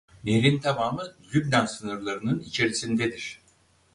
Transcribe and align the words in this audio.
Nehrin 0.23 0.59
tamamı 0.59 1.15
Lübnan 1.35 1.65
sınırlarının 1.65 2.39
içerisindedir. 2.39 3.41